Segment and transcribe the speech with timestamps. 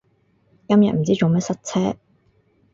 [0.67, 1.95] 今日唔知做咩塞車